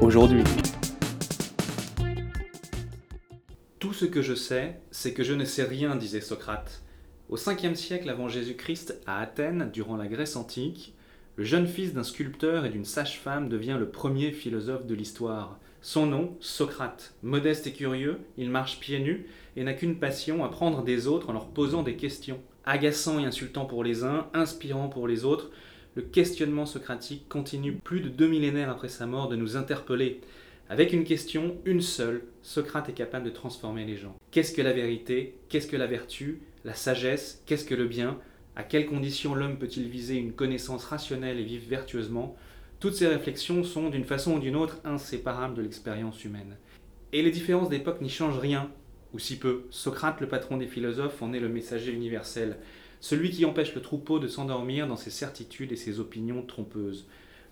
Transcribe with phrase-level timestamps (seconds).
[0.00, 0.42] aujourd'hui.
[3.78, 6.82] Tout ce que je sais, c'est que je ne sais rien, disait Socrate.
[7.28, 10.94] Au 5e siècle avant Jésus-Christ, à Athènes, durant la Grèce antique,
[11.36, 15.58] le jeune fils d'un sculpteur et d'une sage-femme devient le premier philosophe de l'histoire.
[15.82, 17.14] Son nom, Socrate.
[17.22, 21.32] Modeste et curieux, il marche pieds nus et n'a qu'une passion, apprendre des autres en
[21.32, 22.40] leur posant des questions.
[22.64, 25.50] Agaçant et insultant pour les uns, inspirant pour les autres,
[25.96, 30.20] le questionnement socratique continue plus de deux millénaires après sa mort de nous interpeller.
[30.68, 34.14] Avec une question, une seule, Socrate est capable de transformer les gens.
[34.30, 35.38] Qu'est-ce que la vérité?
[35.48, 36.42] Qu'est-ce que la vertu?
[36.64, 37.42] La sagesse?
[37.46, 38.18] Qu'est-ce que le bien?
[38.56, 42.36] À quelles conditions l'homme peut-il viser une connaissance rationnelle et vivre vertueusement?
[42.78, 46.56] Toutes ces réflexions sont, d'une façon ou d'une autre, inséparables de l'expérience humaine.
[47.14, 48.70] Et les différences d'époque n'y changent rien,
[49.14, 49.64] ou si peu.
[49.70, 52.58] Socrate, le patron des philosophes, en est le messager universel
[53.00, 57.06] celui qui empêche le troupeau de s'endormir dans ses certitudes et ses opinions trompeuses.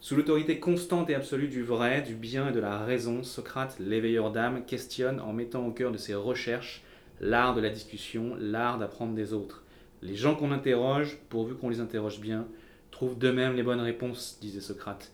[0.00, 4.30] Sous l'autorité constante et absolue du vrai, du bien et de la raison, Socrate, l'éveilleur
[4.30, 6.82] d'âme, questionne en mettant au cœur de ses recherches
[7.20, 9.64] l'art de la discussion, l'art d'apprendre des autres.
[10.02, 12.46] Les gens qu'on interroge, pourvu qu'on les interroge bien,
[12.92, 15.10] trouvent d'eux-mêmes les bonnes réponses, disait Socrate.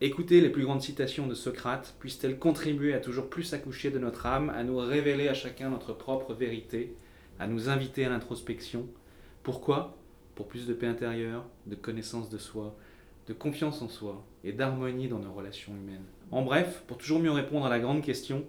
[0.00, 4.26] Écoutez les plus grandes citations de Socrate, puissent-elles contribuer à toujours plus accoucher de notre
[4.26, 6.94] âme, à nous révéler à chacun notre propre vérité,
[7.38, 8.86] à nous inviter à l'introspection,
[9.42, 9.96] pourquoi
[10.34, 12.76] Pour plus de paix intérieure, de connaissance de soi,
[13.26, 16.04] de confiance en soi et d'harmonie dans nos relations humaines.
[16.30, 18.44] En bref, pour toujours mieux répondre à la grande question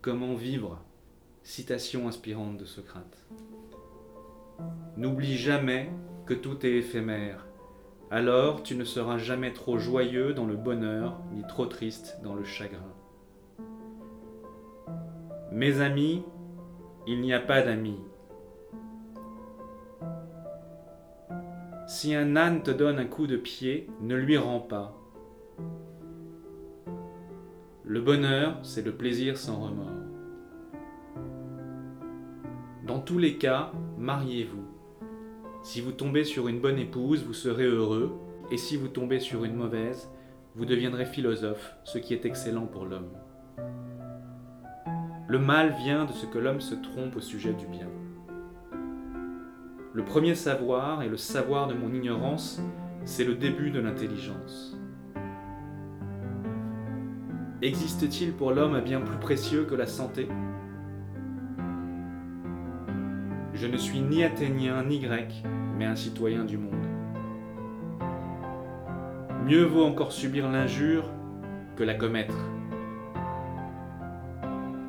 [0.00, 0.80] comment vivre?
[1.42, 3.26] Citation inspirante de Socrate.
[4.96, 5.90] N'oublie jamais
[6.24, 7.46] que tout est éphémère.
[8.10, 12.44] Alors tu ne seras jamais trop joyeux dans le bonheur, ni trop triste dans le
[12.44, 12.92] chagrin.
[15.50, 16.22] Mes amis,
[17.06, 17.98] il n'y a pas d'amis,
[21.94, 24.98] Si un âne te donne un coup de pied, ne lui rends pas.
[27.84, 29.90] Le bonheur, c'est le plaisir sans remords.
[32.86, 34.64] Dans tous les cas, mariez-vous.
[35.62, 38.10] Si vous tombez sur une bonne épouse, vous serez heureux,
[38.50, 40.10] et si vous tombez sur une mauvaise,
[40.54, 43.12] vous deviendrez philosophe, ce qui est excellent pour l'homme.
[45.28, 47.88] Le mal vient de ce que l'homme se trompe au sujet du bien.
[49.94, 52.62] Le premier savoir et le savoir de mon ignorance,
[53.04, 54.74] c'est le début de l'intelligence.
[57.60, 60.28] Existe-t-il pour l'homme un bien plus précieux que la santé?
[63.52, 65.44] Je ne suis ni athénien ni grec,
[65.76, 66.86] mais un citoyen du monde.
[69.44, 71.04] Mieux vaut encore subir l'injure
[71.76, 72.38] que la commettre.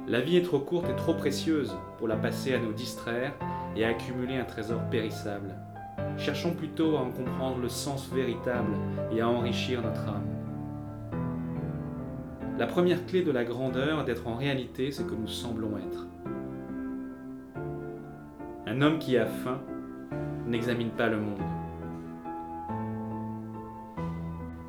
[0.08, 3.34] La vie est trop courte et trop précieuse pour la passer à nous distraire
[3.76, 5.56] et à accumuler un trésor périssable.
[6.18, 8.74] Cherchons plutôt à en comprendre le sens véritable
[9.12, 10.34] et à enrichir notre âme.
[12.58, 16.08] La première clé de la grandeur est d'être en réalité ce que nous semblons être.
[18.68, 19.60] Un homme qui a faim
[20.46, 21.42] n'examine pas le monde.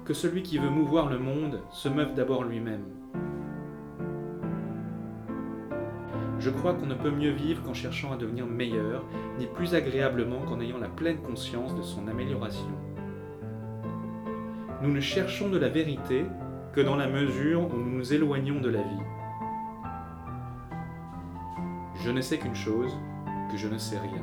[0.04, 2.84] Que celui qui veut mouvoir le monde se meuve d'abord lui-même.
[6.44, 9.02] Je crois qu'on ne peut mieux vivre qu'en cherchant à devenir meilleur,
[9.38, 12.68] ni plus agréablement qu'en ayant la pleine conscience de son amélioration.
[14.82, 16.26] Nous ne cherchons de la vérité
[16.74, 19.02] que dans la mesure où nous nous éloignons de la vie.
[22.04, 22.94] Je ne sais qu'une chose,
[23.50, 24.22] que je ne sais rien.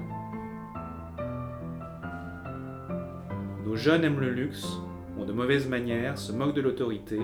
[3.66, 4.78] Nos jeunes aiment le luxe,
[5.18, 7.19] ont de mauvaises manières, se moquent de l'autorité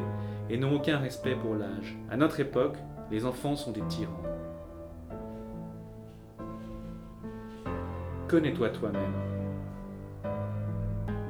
[0.50, 1.96] et n'ont aucun respect pour l'âge.
[2.10, 2.78] À notre époque,
[3.12, 4.27] les enfants sont des tyrans.
[8.28, 9.14] Connais-toi toi-même.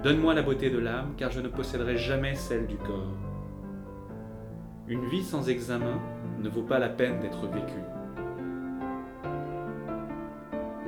[0.02, 3.14] Donne-moi la beauté de l'âme, car je ne posséderai jamais celle du corps.
[4.88, 6.00] Une vie sans examen
[6.40, 7.86] ne vaut pas la peine d'être vécue.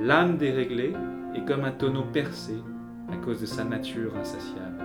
[0.00, 0.94] L'âme déréglée
[1.36, 2.56] est comme un tonneau percé
[3.12, 4.82] à cause de sa nature insatiable.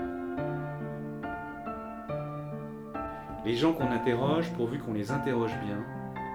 [3.45, 5.79] Les gens qu'on interroge, pourvu qu'on les interroge bien,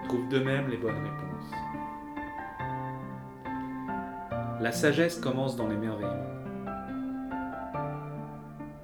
[0.08, 1.59] trouvent d'eux-mêmes les bonnes réponses.
[4.60, 6.16] La sagesse commence dans l'émerveillement.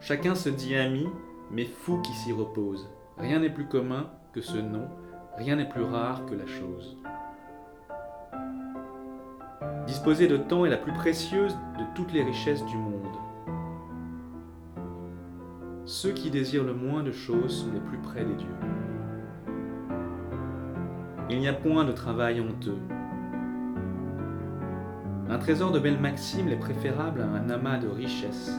[0.01, 1.07] Chacun se dit ami,
[1.51, 2.89] mais fou qui s'y repose.
[3.19, 4.89] Rien n'est plus commun que ce nom,
[5.37, 6.97] rien n'est plus rare que la chose.
[9.87, 13.05] Disposer de temps est la plus précieuse de toutes les richesses du monde.
[15.85, 18.57] Ceux qui désirent le moins de choses sont les plus près des dieux.
[21.29, 22.79] Il n'y a point de travail honteux.
[25.29, 28.57] Un trésor de belles maximes est préférable à un amas de richesses.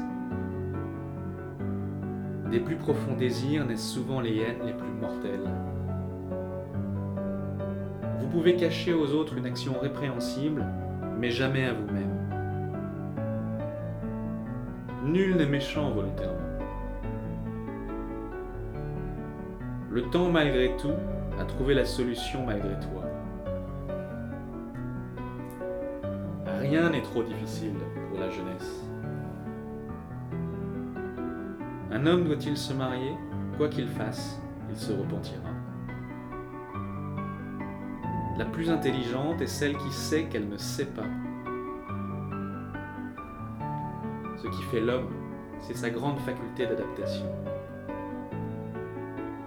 [2.52, 5.50] Des plus profonds désirs naissent souvent les haines les plus mortelles.
[8.20, 10.66] Vous pouvez cacher aux autres une action répréhensible,
[11.18, 12.18] mais jamais à vous-même.
[15.06, 16.34] Nul n'est méchant volontairement.
[19.90, 20.94] Le temps, malgré tout,
[21.40, 23.07] a trouvé la solution malgré toi.
[26.60, 27.76] Rien n'est trop difficile
[28.10, 28.84] pour la jeunesse.
[31.92, 33.14] Un homme doit-il se marier?
[33.58, 35.50] Quoi qu'il fasse, il se repentira.
[38.38, 41.08] La plus intelligente est celle qui sait qu'elle ne sait pas.
[44.38, 45.10] Ce qui fait l'homme,
[45.60, 47.26] c'est sa grande faculté d'adaptation.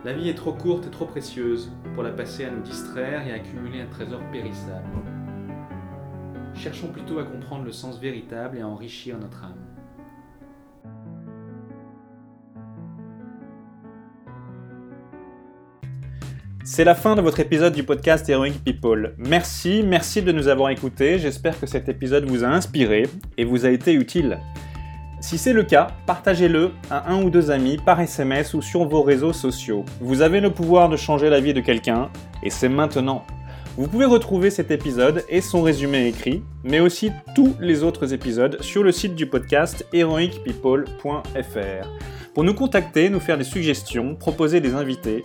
[0.05, 3.33] La vie est trop courte et trop précieuse pour la passer à nous distraire et
[3.33, 4.87] à accumuler un trésor périssable.
[6.63, 9.57] Cherchons plutôt à comprendre le sens véritable et à enrichir notre âme.
[16.63, 19.15] C'est la fin de votre épisode du podcast Heroic People.
[19.17, 21.19] Merci, merci de nous avoir écoutés.
[21.19, 23.09] J'espère que cet épisode vous a inspiré
[23.39, 24.39] et vous a été utile.
[25.23, 29.01] Si c'est le cas, partagez-le à un ou deux amis par SMS ou sur vos
[29.01, 29.87] réseaux sociaux.
[30.01, 32.11] Vous avez le pouvoir de changer la vie de quelqu'un
[32.43, 33.25] et c'est maintenant.
[33.77, 38.61] Vous pouvez retrouver cet épisode et son résumé écrit, mais aussi tous les autres épisodes
[38.61, 41.89] sur le site du podcast heroicpeople.fr.
[42.35, 45.25] Pour nous contacter, nous faire des suggestions, proposer des invités,